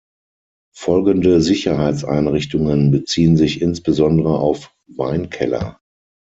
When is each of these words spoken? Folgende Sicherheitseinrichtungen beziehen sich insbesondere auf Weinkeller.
Folgende 0.73 1.41
Sicherheitseinrichtungen 1.41 2.89
beziehen 2.89 3.37
sich 3.37 3.61
insbesondere 3.61 4.39
auf 4.39 4.73
Weinkeller. 4.87 5.79